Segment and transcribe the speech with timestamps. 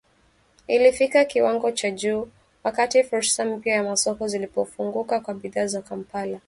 [0.67, 2.27] ilifikia kiwango cha juu
[2.63, 6.39] wakati fursa mpya za masoko zilipofunguka kwa bidhaa za Kampala